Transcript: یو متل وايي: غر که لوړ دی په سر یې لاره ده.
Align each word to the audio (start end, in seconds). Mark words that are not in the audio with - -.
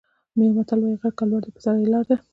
یو 0.39 0.51
متل 0.57 0.79
وايي: 0.81 0.99
غر 1.01 1.13
که 1.17 1.23
لوړ 1.29 1.41
دی 1.43 1.51
په 1.55 1.59
سر 1.65 1.73
یې 1.81 1.87
لاره 1.93 2.07
ده. 2.09 2.17